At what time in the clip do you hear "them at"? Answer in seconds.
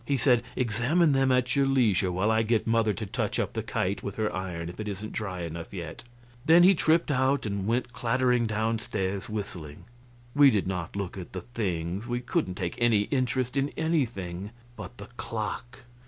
1.11-1.55